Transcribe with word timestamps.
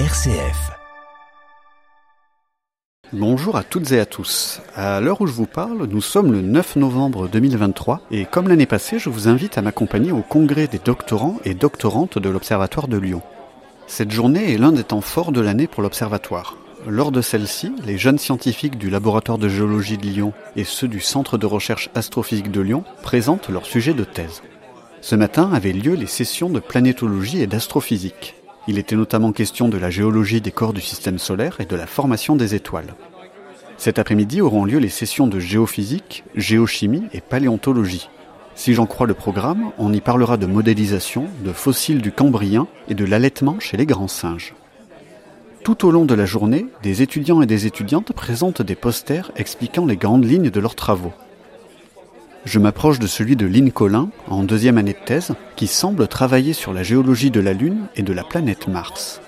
RCF. 0.00 0.72
Bonjour 3.12 3.54
à 3.54 3.62
toutes 3.62 3.92
et 3.92 4.00
à 4.00 4.06
tous. 4.06 4.60
À 4.74 5.00
l'heure 5.00 5.20
où 5.20 5.28
je 5.28 5.32
vous 5.32 5.46
parle, 5.46 5.86
nous 5.86 6.00
sommes 6.00 6.32
le 6.32 6.40
9 6.40 6.74
novembre 6.74 7.28
2023 7.28 8.00
et 8.10 8.24
comme 8.24 8.48
l'année 8.48 8.66
passée, 8.66 8.98
je 8.98 9.08
vous 9.08 9.28
invite 9.28 9.56
à 9.56 9.62
m'accompagner 9.62 10.10
au 10.10 10.22
congrès 10.22 10.66
des 10.66 10.80
doctorants 10.80 11.38
et 11.44 11.54
doctorantes 11.54 12.18
de 12.18 12.28
l'Observatoire 12.28 12.88
de 12.88 12.96
Lyon. 12.96 13.22
Cette 13.86 14.10
journée 14.10 14.52
est 14.52 14.58
l'un 14.58 14.72
des 14.72 14.82
temps 14.82 15.00
forts 15.00 15.30
de 15.30 15.40
l'année 15.40 15.68
pour 15.68 15.84
l'Observatoire. 15.84 16.56
Lors 16.88 17.12
de 17.12 17.20
celle-ci, 17.20 17.72
les 17.86 17.96
jeunes 17.96 18.18
scientifiques 18.18 18.78
du 18.78 18.90
laboratoire 18.90 19.38
de 19.38 19.48
géologie 19.48 19.96
de 19.96 20.06
Lyon 20.06 20.32
et 20.56 20.64
ceux 20.64 20.88
du 20.88 20.98
Centre 20.98 21.38
de 21.38 21.46
recherche 21.46 21.88
astrophysique 21.94 22.50
de 22.50 22.62
Lyon 22.62 22.82
présentent 23.04 23.48
leur 23.48 23.64
sujet 23.64 23.94
de 23.94 24.02
thèse. 24.02 24.42
Ce 25.02 25.14
matin 25.14 25.52
avaient 25.52 25.72
lieu 25.72 25.94
les 25.94 26.08
sessions 26.08 26.50
de 26.50 26.58
planétologie 26.58 27.40
et 27.40 27.46
d'astrophysique. 27.46 28.34
Il 28.66 28.78
était 28.78 28.96
notamment 28.96 29.32
question 29.32 29.68
de 29.68 29.76
la 29.76 29.90
géologie 29.90 30.40
des 30.40 30.50
corps 30.50 30.72
du 30.72 30.80
système 30.80 31.18
solaire 31.18 31.56
et 31.60 31.66
de 31.66 31.76
la 31.76 31.86
formation 31.86 32.34
des 32.34 32.54
étoiles. 32.54 32.94
Cet 33.76 33.98
après-midi 33.98 34.40
auront 34.40 34.64
lieu 34.64 34.78
les 34.78 34.88
sessions 34.88 35.26
de 35.26 35.38
géophysique, 35.38 36.24
géochimie 36.34 37.04
et 37.12 37.20
paléontologie. 37.20 38.08
Si 38.54 38.72
j'en 38.72 38.86
crois 38.86 39.06
le 39.06 39.14
programme, 39.14 39.72
on 39.78 39.92
y 39.92 40.00
parlera 40.00 40.36
de 40.36 40.46
modélisation, 40.46 41.26
de 41.44 41.52
fossiles 41.52 42.00
du 42.00 42.12
Cambrien 42.12 42.66
et 42.88 42.94
de 42.94 43.04
l'allaitement 43.04 43.58
chez 43.58 43.76
les 43.76 43.86
grands 43.86 44.08
singes. 44.08 44.54
Tout 45.64 45.86
au 45.86 45.90
long 45.90 46.04
de 46.04 46.14
la 46.14 46.26
journée, 46.26 46.66
des 46.82 47.02
étudiants 47.02 47.42
et 47.42 47.46
des 47.46 47.66
étudiantes 47.66 48.12
présentent 48.12 48.62
des 48.62 48.74
posters 48.76 49.32
expliquant 49.36 49.86
les 49.86 49.96
grandes 49.96 50.24
lignes 50.24 50.50
de 50.50 50.60
leurs 50.60 50.74
travaux. 50.74 51.12
Je 52.44 52.58
m'approche 52.58 52.98
de 52.98 53.06
celui 53.06 53.36
de 53.36 53.46
Lynn 53.46 53.72
Collin, 53.72 54.10
en 54.28 54.42
deuxième 54.42 54.76
année 54.76 54.92
de 54.92 55.04
thèse, 55.04 55.34
qui 55.56 55.66
semble 55.66 56.06
travailler 56.08 56.52
sur 56.52 56.74
la 56.74 56.82
géologie 56.82 57.30
de 57.30 57.40
la 57.40 57.54
Lune 57.54 57.86
et 57.96 58.02
de 58.02 58.12
la 58.12 58.22
planète 58.22 58.68
Mars. 58.68 59.22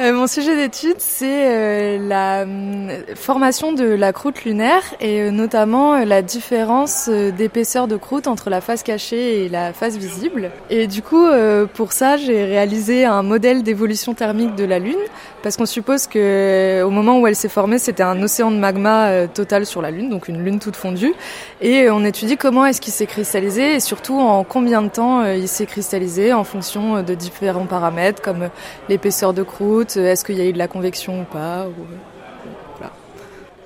Euh, 0.00 0.14
mon 0.14 0.26
sujet 0.26 0.56
d'étude, 0.56 0.96
c'est 0.96 1.26
euh, 1.28 1.98
la 2.08 2.44
euh, 2.46 3.02
formation 3.16 3.74
de 3.74 3.84
la 3.84 4.14
croûte 4.14 4.44
lunaire 4.44 4.82
et 4.98 5.30
notamment 5.30 6.02
la 6.06 6.22
différence 6.22 7.10
d'épaisseur 7.10 7.86
de 7.86 7.96
croûte 7.96 8.26
entre 8.26 8.48
la 8.48 8.62
face 8.62 8.82
cachée 8.82 9.44
et 9.44 9.50
la 9.50 9.74
face 9.74 9.98
visible. 9.98 10.52
Et 10.70 10.86
du 10.86 11.02
coup, 11.02 11.26
pour 11.74 11.92
ça, 11.92 12.16
j'ai 12.16 12.44
réalisé 12.44 13.04
un 13.04 13.22
modèle 13.22 13.62
d'évolution 13.62 14.14
thermique 14.14 14.54
de 14.54 14.64
la 14.64 14.78
Lune 14.78 14.96
parce 15.42 15.56
qu'on 15.56 15.66
suppose 15.66 16.06
que 16.06 16.82
au 16.82 16.90
moment 16.90 17.18
où 17.18 17.26
elle 17.26 17.36
s'est 17.36 17.48
formée, 17.48 17.78
c'était 17.78 18.02
un 18.02 18.20
océan 18.22 18.50
de 18.50 18.56
magma 18.56 19.26
total 19.28 19.66
sur 19.66 19.82
la 19.82 19.90
Lune, 19.90 20.08
donc 20.08 20.28
une 20.28 20.42
Lune 20.42 20.58
toute 20.58 20.76
fondue. 20.76 21.14
Et 21.60 21.90
on 21.90 22.04
étudie 22.04 22.36
comment 22.36 22.64
est-ce 22.64 22.80
qu'il 22.80 22.92
s'est 22.92 23.06
cristallisé 23.06 23.74
et 23.74 23.80
surtout 23.80 24.18
en 24.18 24.44
combien 24.44 24.82
de 24.82 24.88
temps 24.88 25.24
il 25.24 25.48
s'est 25.48 25.66
cristallisé 25.66 26.32
en 26.32 26.44
fonction 26.44 27.02
de 27.02 27.14
différents 27.14 27.66
paramètres 27.66 28.22
comme 28.22 28.48
l'épaisseur 28.88 29.32
de 29.32 29.42
croûte 29.42 29.89
euh, 29.96 30.12
est-ce 30.12 30.24
qu'il 30.24 30.38
y 30.38 30.40
a 30.40 30.44
eu 30.44 30.52
de 30.52 30.58
la 30.58 30.68
convection 30.68 31.20
ou 31.20 31.24
pas 31.24 31.66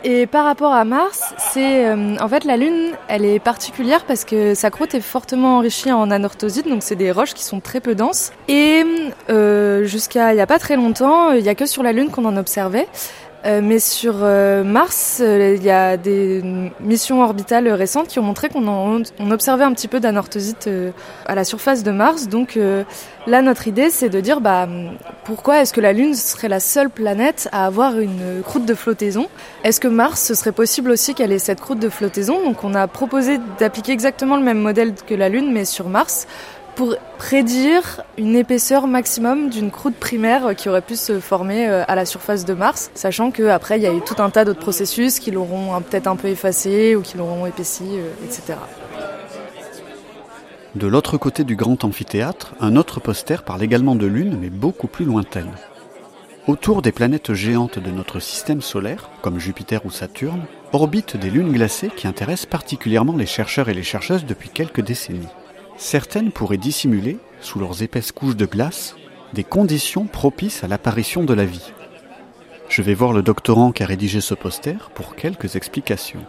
Et 0.03 0.27
par 0.27 0.45
rapport 0.45 0.73
à 0.73 0.85
Mars, 0.85 1.35
c'est 1.39 1.87
euh, 1.87 2.17
en 2.21 2.29
fait 2.29 2.45
la 2.45 2.57
Lune, 2.57 2.91
elle 3.09 3.25
est 3.25 3.39
particulière 3.39 4.05
parce 4.05 4.25
que 4.25 4.55
sa 4.55 4.71
croûte 4.71 4.95
est 4.95 5.01
fortement 5.01 5.57
enrichie 5.57 5.93
en 5.93 6.11
anorthosite, 6.11 6.69
donc 6.69 6.83
c'est 6.83 6.97
des 6.97 7.11
roches 7.11 7.33
qui 7.33 7.43
sont 7.43 7.61
très 7.61 7.81
peu 7.81 7.95
denses. 7.95 8.33
Et 8.49 8.85
euh, 9.31 9.85
jusqu'à 9.85 10.33
il 10.33 10.37
n'y 10.37 10.43
a 10.43 10.47
pas 10.47 10.59
très 10.59 10.77
longtemps, 10.77 11.33
il 11.33 11.43
n'y 11.43 11.49
a 11.49 11.55
que 11.55 11.67
sur 11.67 11.83
la 11.83 11.93
Lune 11.93 12.11
qu'on 12.11 12.27
en 12.27 12.37
observait. 12.37 12.87
Euh, 13.45 13.61
mais 13.63 13.79
sur 13.79 14.17
euh, 14.23 14.65
Mars, 14.65 15.21
euh, 15.21 15.55
il 15.57 15.63
y 15.63 15.71
a 15.71 15.99
des 15.99 16.43
missions 16.81 17.23
orbitales 17.23 17.69
récentes 17.69 18.09
qui 18.09 18.19
ont 18.19 18.23
montré 18.23 18.49
qu'on 18.49 18.67
on 18.67 19.31
observait 19.31 19.65
un 19.65 19.73
petit 19.75 19.89
peu 19.89 20.01
d'anorthosite 20.01 20.69
à 21.27 21.35
la 21.35 21.45
surface 21.45 21.83
de 21.83 21.91
Mars. 21.91 22.29
Donc 22.29 22.59
là, 23.27 23.43
notre 23.43 23.69
idée, 23.69 23.91
c'est 23.91 24.09
de 24.09 24.21
dire 24.21 24.41
bah, 24.41 24.67
pourquoi 25.25 25.61
est-ce 25.61 25.73
que 25.73 25.81
la 25.81 25.93
Lune 25.93 26.15
serait 26.15 26.49
la 26.49 26.61
seule 26.61 26.89
planète 26.89 27.49
à 27.53 27.67
avoir 27.67 27.99
une 27.99 28.43
croûte 28.43 28.65
de 28.65 28.75
flottaison? 28.75 29.27
Est-ce 29.63 29.81
que 29.81 29.89
Mars, 29.89 30.23
ce 30.23 30.35
serait 30.35 30.53
possible 30.53 30.91
aussi 30.91 31.15
qu'elle 31.15 31.33
ait 31.33 31.39
cette 31.39 31.61
croûte 31.61 31.81
de 31.81 31.89
flottaison? 31.89 32.43
Donc 32.45 32.65
on 32.65 32.75
a 32.75 32.87
proposé 32.87 33.39
d'appliquer 33.59 33.93
exactement 33.93 34.37
le 34.37 34.43
même 34.43 34.61
modèle 34.61 34.95
que 34.95 35.15
la 35.15 35.29
Lune, 35.29 35.53
mais 35.53 35.65
sur 35.65 35.89
Mars 35.89 36.27
pour 36.75 36.97
prédire 37.19 38.03
une 38.19 38.37
épaisseur 38.37 38.87
maximum 38.87 39.49
d'une 39.49 39.71
croûte 39.71 39.95
primaire 39.95 40.55
qui 40.57 40.69
aurait 40.69 40.83
pu 40.83 40.97
se 40.97 41.21
former 41.21 41.69
euh, 41.69 41.85
à 41.87 41.95
la 41.95 42.05
surface 42.05 42.45
de 42.45 42.55
Mars, 42.55 42.91
sachant 42.95 43.31
qu'après 43.31 43.79
il 43.79 43.83
y 43.83 43.87
a 43.87 43.93
eu 43.93 44.01
tout 44.01 44.21
un 44.23 44.31
tas 44.31 44.45
d'autres 44.45 44.61
processus 44.61 45.19
qui 45.19 45.31
l'auront 45.31 45.81
peut-être 45.83 46.07
un 46.07 46.17
peu 46.17 46.29
effacé 46.29 46.97
ou 46.97 47.03
qui 47.03 47.17
l'auront 47.17 47.47
épaissi, 47.47 47.85
euh, 47.85 48.11
etc. 48.25 48.55
De 50.75 50.89
l'autre 50.89 51.19
côté 51.19 51.45
du 51.45 51.55
grand 51.55 51.85
amphithéâtre, 51.85 52.55
un 52.61 52.75
autre 52.77 52.99
poster 52.99 53.45
parle 53.45 53.63
également 53.63 53.95
de 53.95 54.07
Lune, 54.07 54.39
mais 54.41 54.51
beaucoup 54.51 54.89
plus 54.89 55.05
lointaine. 55.05 55.53
Autour 56.49 56.83
des 56.83 56.93
planètes 56.93 57.33
géantes 57.33 57.79
de 57.79 57.91
notre 57.91 58.19
système 58.19 58.61
solaire, 58.61 59.09
comme 59.23 59.39
Jupiter 59.39 59.87
ou 59.87 59.91
Saturne, 59.91 60.45
orbitent 60.73 61.17
des 61.17 61.31
lunes 61.31 61.53
glacées 61.53 61.91
qui 61.95 62.09
intéressent 62.09 62.47
particulièrement 62.47 63.17
les 63.17 63.25
chercheurs 63.25 63.69
et 63.69 63.75
les 63.75 63.85
chercheuses 63.85 64.27
depuis 64.27 64.51
quelques 64.51 64.83
décennies. 64.83 65.29
Certaines 65.77 66.33
pourraient 66.33 66.57
dissimuler, 66.57 67.19
sous 67.41 67.59
leurs 67.59 67.83
épaisses 67.83 68.13
couches 68.13 68.37
de 68.37 68.47
glace, 68.47 68.95
des 69.33 69.45
conditions 69.45 70.07
propices 70.07 70.63
à 70.63 70.69
l'apparition 70.69 71.25
de 71.25 71.35
la 71.35 71.45
vie. 71.45 71.73
Je 72.69 72.83
vais 72.83 72.95
voir 72.95 73.13
le 73.13 73.23
doctorant 73.23 73.73
qui 73.73 73.83
a 73.83 73.87
rédigé 73.87 74.21
ce 74.21 74.35
poster 74.35 74.91
pour 74.95 75.17
quelques 75.17 75.57
explications. 75.57 76.25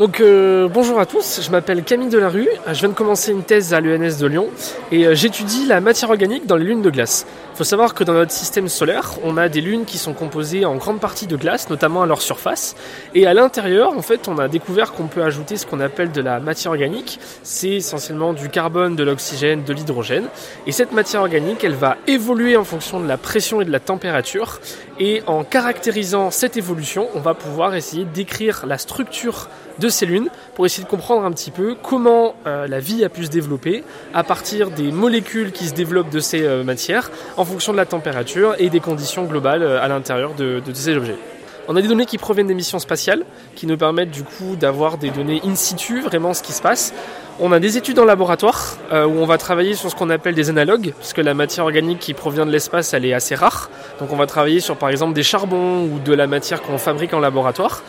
Donc 0.00 0.20
euh, 0.20 0.66
bonjour 0.68 0.98
à 0.98 1.06
tous, 1.06 1.40
je 1.40 1.52
m'appelle 1.52 1.84
Camille 1.84 2.08
Delarue, 2.08 2.48
je 2.66 2.72
viens 2.72 2.88
de 2.88 2.94
commencer 2.94 3.30
une 3.30 3.44
thèse 3.44 3.72
à 3.74 3.80
l'ENS 3.80 4.18
de 4.18 4.26
Lyon 4.26 4.48
et 4.90 5.06
euh, 5.06 5.14
j'étudie 5.14 5.66
la 5.66 5.80
matière 5.80 6.10
organique 6.10 6.46
dans 6.46 6.56
les 6.56 6.64
lunes 6.64 6.82
de 6.82 6.90
glace. 6.90 7.28
Il 7.54 7.58
faut 7.58 7.62
savoir 7.62 7.94
que 7.94 8.02
dans 8.02 8.14
notre 8.14 8.32
système 8.32 8.68
solaire, 8.68 9.12
on 9.22 9.36
a 9.36 9.48
des 9.48 9.60
lunes 9.60 9.84
qui 9.84 9.96
sont 9.96 10.12
composées 10.12 10.64
en 10.64 10.74
grande 10.74 10.98
partie 10.98 11.28
de 11.28 11.36
glace, 11.36 11.70
notamment 11.70 12.02
à 12.02 12.06
leur 12.06 12.20
surface, 12.20 12.74
et 13.14 13.28
à 13.28 13.34
l'intérieur, 13.34 13.96
en 13.96 14.02
fait, 14.02 14.26
on 14.26 14.38
a 14.38 14.48
découvert 14.48 14.92
qu'on 14.92 15.06
peut 15.06 15.22
ajouter 15.22 15.56
ce 15.56 15.64
qu'on 15.64 15.78
appelle 15.78 16.10
de 16.10 16.20
la 16.20 16.40
matière 16.40 16.72
organique. 16.72 17.20
C'est 17.44 17.74
essentiellement 17.74 18.32
du 18.32 18.48
carbone, 18.48 18.96
de 18.96 19.04
l'oxygène, 19.04 19.62
de 19.62 19.72
l'hydrogène, 19.72 20.24
et 20.66 20.72
cette 20.72 20.90
matière 20.90 21.20
organique, 21.20 21.62
elle 21.62 21.76
va 21.76 21.96
évoluer 22.08 22.56
en 22.56 22.64
fonction 22.64 22.98
de 22.98 23.06
la 23.06 23.18
pression 23.18 23.60
et 23.60 23.64
de 23.64 23.70
la 23.70 23.78
température, 23.78 24.58
et 25.00 25.22
en 25.26 25.44
caractérisant 25.44 26.30
cette 26.30 26.56
évolution, 26.56 27.08
on 27.14 27.20
va 27.20 27.34
pouvoir 27.34 27.74
essayer 27.74 28.04
d'écrire 28.04 28.64
la 28.66 28.78
structure 28.78 29.48
de 29.78 29.88
ces 29.88 30.06
lunes 30.06 30.28
pour 30.54 30.66
essayer 30.66 30.84
de 30.84 30.88
comprendre 30.88 31.24
un 31.24 31.32
petit 31.32 31.50
peu 31.50 31.74
comment 31.82 32.36
euh, 32.46 32.68
la 32.68 32.78
vie 32.78 33.04
a 33.04 33.08
pu 33.08 33.24
se 33.24 33.30
développer 33.30 33.82
à 34.12 34.22
partir 34.22 34.70
des 34.70 34.92
molécules 34.92 35.50
qui 35.50 35.66
se 35.66 35.74
développent 35.74 36.10
de 36.10 36.20
ces 36.20 36.44
euh, 36.44 36.62
matières 36.62 37.10
en 37.36 37.44
fonction 37.44 37.72
de 37.72 37.76
la 37.76 37.86
température 37.86 38.54
et 38.58 38.70
des 38.70 38.80
conditions 38.80 39.24
globales 39.24 39.62
euh, 39.62 39.82
à 39.82 39.88
l'intérieur 39.88 40.34
de, 40.34 40.62
de 40.64 40.74
ces 40.74 40.96
objets. 40.96 41.18
On 41.66 41.76
a 41.76 41.82
des 41.82 41.88
données 41.88 42.04
qui 42.04 42.18
proviennent 42.18 42.46
des 42.46 42.54
missions 42.54 42.78
spatiales, 42.78 43.24
qui 43.54 43.66
nous 43.66 43.78
permettent 43.78 44.10
du 44.10 44.22
coup 44.22 44.54
d'avoir 44.54 44.98
des 44.98 45.10
données 45.10 45.40
in 45.44 45.54
situ, 45.54 46.02
vraiment 46.02 46.34
ce 46.34 46.42
qui 46.42 46.52
se 46.52 46.60
passe. 46.60 46.92
On 47.40 47.50
a 47.50 47.58
des 47.58 47.76
études 47.76 47.98
en 47.98 48.04
laboratoire 48.04 48.76
où 48.92 48.94
on 48.94 49.26
va 49.26 49.38
travailler 49.38 49.74
sur 49.74 49.90
ce 49.90 49.96
qu'on 49.96 50.08
appelle 50.08 50.36
des 50.36 50.50
analogues, 50.50 50.92
puisque 50.98 51.18
la 51.18 51.34
matière 51.34 51.64
organique 51.64 51.98
qui 51.98 52.14
provient 52.14 52.46
de 52.46 52.52
l'espace, 52.52 52.94
elle 52.94 53.04
est 53.04 53.12
assez 53.12 53.34
rare. 53.34 53.70
Donc 53.98 54.12
on 54.12 54.16
va 54.16 54.26
travailler 54.26 54.60
sur 54.60 54.76
par 54.76 54.88
exemple 54.88 55.14
des 55.14 55.24
charbons 55.24 55.82
ou 55.82 55.98
de 55.98 56.14
la 56.14 56.28
matière 56.28 56.62
qu'on 56.62 56.78
fabrique 56.78 57.12
en 57.12 57.18
laboratoire. 57.18 57.82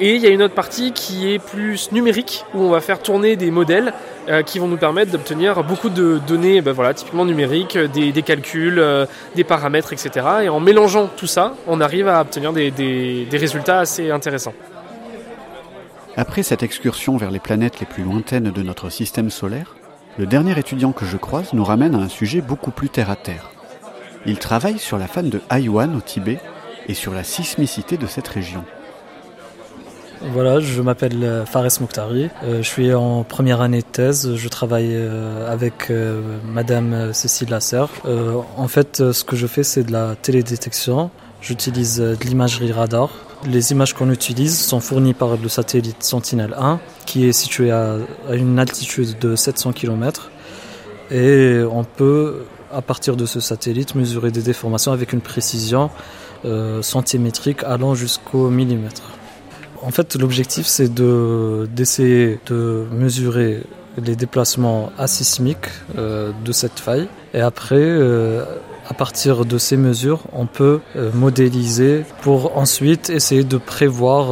Et 0.00 0.14
il 0.14 0.22
y 0.22 0.26
a 0.26 0.30
une 0.30 0.42
autre 0.42 0.54
partie 0.54 0.92
qui 0.92 1.32
est 1.32 1.38
plus 1.38 1.92
numérique, 1.92 2.44
où 2.54 2.60
on 2.62 2.70
va 2.70 2.80
faire 2.80 3.00
tourner 3.00 3.36
des 3.36 3.50
modèles 3.50 3.92
euh, 4.28 4.42
qui 4.42 4.58
vont 4.58 4.68
nous 4.68 4.76
permettre 4.76 5.10
d'obtenir 5.12 5.62
beaucoup 5.64 5.90
de 5.90 6.20
données, 6.26 6.60
ben 6.60 6.72
voilà, 6.72 6.94
typiquement 6.94 7.24
numériques, 7.24 7.76
des, 7.76 8.22
calculs, 8.22 8.78
euh, 8.78 9.06
des 9.34 9.44
paramètres, 9.44 9.92
etc. 9.92 10.26
Et 10.44 10.48
en 10.48 10.60
mélangeant 10.60 11.08
tout 11.16 11.26
ça, 11.26 11.54
on 11.66 11.80
arrive 11.80 12.08
à 12.08 12.20
obtenir 12.20 12.52
des 12.52 13.26
résultats 13.32 13.80
assez 13.80 14.10
intéressants. 14.10 14.54
Après 16.16 16.42
cette 16.42 16.62
excursion 16.62 17.16
vers 17.16 17.30
les 17.30 17.38
planètes 17.38 17.80
les 17.80 17.86
plus 17.86 18.04
lointaines 18.04 18.50
de 18.50 18.62
notre 18.62 18.90
système 18.90 19.30
solaire, 19.30 19.76
le 20.18 20.26
dernier 20.26 20.58
étudiant 20.58 20.92
que 20.92 21.06
je 21.06 21.16
croise 21.16 21.54
nous 21.54 21.64
ramène 21.64 21.94
à 21.94 21.98
un 21.98 22.08
sujet 22.08 22.42
beaucoup 22.42 22.70
plus 22.70 22.90
terre 22.90 23.10
à 23.10 23.16
terre. 23.16 23.50
Il 24.26 24.38
travaille 24.38 24.78
sur 24.78 24.98
la 24.98 25.06
fan 25.06 25.30
de 25.30 25.40
Haïwan 25.48 25.96
au 25.96 26.00
Tibet 26.00 26.38
et 26.86 26.94
sur 26.94 27.14
la 27.14 27.24
sismicité 27.24 27.96
de 27.96 28.06
cette 28.06 28.28
région. 28.28 28.64
Voilà, 30.32 30.60
je 30.60 30.80
m'appelle 30.82 31.24
euh, 31.24 31.44
Fares 31.44 31.80
Mokhtari. 31.80 32.30
Euh, 32.44 32.62
je 32.62 32.68
suis 32.68 32.94
en 32.94 33.24
première 33.24 33.60
année 33.60 33.80
de 33.80 33.86
thèse. 33.86 34.36
Je 34.36 34.48
travaille 34.48 34.92
euh, 34.92 35.50
avec 35.50 35.90
Madame 36.44 37.12
Cécile 37.12 37.50
Lasser. 37.50 37.84
En 38.56 38.68
fait, 38.68 39.12
ce 39.12 39.24
que 39.24 39.34
je 39.34 39.46
fais, 39.46 39.64
c'est 39.64 39.82
de 39.82 39.92
la 39.92 40.14
télédétection. 40.14 41.10
J'utilise 41.40 41.98
de 41.98 42.24
l'imagerie 42.24 42.70
radar. 42.70 43.10
Les 43.44 43.72
images 43.72 43.92
qu'on 43.92 44.10
utilise 44.10 44.56
sont 44.56 44.80
fournies 44.80 45.14
par 45.14 45.36
le 45.36 45.48
satellite 45.48 46.02
Sentinel-1, 46.02 46.78
qui 47.06 47.26
est 47.26 47.32
situé 47.32 47.72
à 47.72 47.96
une 48.32 48.58
altitude 48.58 49.18
de 49.18 49.34
700 49.34 49.72
km. 49.72 50.30
Et 51.10 51.60
on 51.70 51.82
peut, 51.82 52.44
à 52.72 52.82
partir 52.82 53.16
de 53.16 53.26
ce 53.26 53.40
satellite, 53.40 53.96
mesurer 53.96 54.30
des 54.30 54.42
déformations 54.42 54.92
avec 54.92 55.12
une 55.12 55.20
précision 55.20 55.90
centimétrique 56.82 57.64
allant 57.64 57.94
jusqu'au 57.94 58.48
millimètre. 58.48 59.10
En 59.82 59.90
fait, 59.90 60.14
l'objectif, 60.14 60.66
c'est 60.66 60.92
de, 60.92 61.68
d'essayer 61.74 62.38
de 62.46 62.86
mesurer 62.92 63.64
les 63.96 64.16
déplacements 64.16 64.90
asismiques 64.98 65.70
de 65.96 66.52
cette 66.52 66.78
faille. 66.78 67.08
Et 67.34 67.40
après, 67.40 67.98
à 68.88 68.94
partir 68.94 69.44
de 69.44 69.58
ces 69.58 69.76
mesures, 69.76 70.20
on 70.32 70.46
peut 70.46 70.80
modéliser 71.14 72.04
pour 72.20 72.56
ensuite 72.58 73.10
essayer 73.10 73.44
de 73.44 73.56
prévoir 73.56 74.26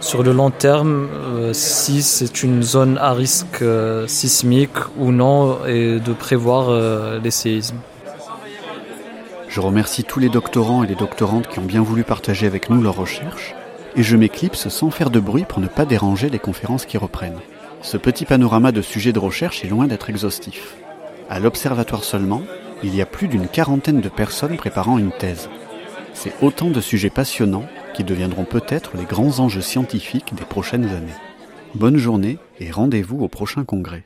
sur 0.00 0.22
le 0.22 0.32
long 0.32 0.50
terme 0.50 1.08
si 1.52 2.02
c'est 2.02 2.42
une 2.42 2.62
zone 2.62 2.98
à 2.98 3.12
risque 3.12 3.64
sismique 4.06 4.78
ou 4.98 5.12
non 5.12 5.64
et 5.66 5.98
de 5.98 6.12
prévoir 6.12 7.20
les 7.20 7.30
séismes. 7.30 7.78
Je 9.48 9.60
remercie 9.60 10.04
tous 10.04 10.20
les 10.20 10.28
doctorants 10.28 10.84
et 10.84 10.86
les 10.86 10.94
doctorantes 10.94 11.48
qui 11.48 11.58
ont 11.58 11.64
bien 11.64 11.82
voulu 11.82 12.04
partager 12.04 12.46
avec 12.46 12.70
nous 12.70 12.80
leurs 12.80 12.96
recherches, 12.96 13.56
et 13.96 14.04
je 14.04 14.16
m'éclipse 14.16 14.68
sans 14.68 14.90
faire 14.90 15.10
de 15.10 15.18
bruit 15.18 15.44
pour 15.44 15.58
ne 15.58 15.66
pas 15.66 15.84
déranger 15.84 16.30
les 16.30 16.38
conférences 16.38 16.86
qui 16.86 16.98
reprennent. 16.98 17.40
Ce 17.82 17.96
petit 17.96 18.26
panorama 18.26 18.72
de 18.72 18.82
sujets 18.82 19.12
de 19.12 19.18
recherche 19.18 19.64
est 19.64 19.68
loin 19.68 19.86
d'être 19.86 20.10
exhaustif. 20.10 20.76
À 21.30 21.40
l'Observatoire 21.40 22.04
seulement, 22.04 22.42
il 22.82 22.94
y 22.94 23.00
a 23.00 23.06
plus 23.06 23.26
d'une 23.26 23.48
quarantaine 23.48 24.00
de 24.00 24.08
personnes 24.08 24.56
préparant 24.56 24.98
une 24.98 25.12
thèse. 25.12 25.48
C'est 26.12 26.34
autant 26.42 26.70
de 26.70 26.80
sujets 26.80 27.10
passionnants 27.10 27.66
qui 27.94 28.04
deviendront 28.04 28.44
peut-être 28.44 28.96
les 28.96 29.04
grands 29.04 29.38
enjeux 29.38 29.62
scientifiques 29.62 30.34
des 30.34 30.44
prochaines 30.44 30.88
années. 30.88 31.14
Bonne 31.74 31.96
journée 31.96 32.38
et 32.58 32.70
rendez-vous 32.70 33.22
au 33.22 33.28
prochain 33.28 33.64
congrès. 33.64 34.04